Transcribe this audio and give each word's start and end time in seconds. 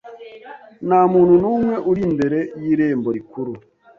Nta 0.87 1.01
muntu 1.13 1.33
n'umwe 1.41 1.75
uri 1.89 2.01
imbere 2.09 2.39
y'irembo 2.61 3.09
rikuru. 3.17 3.51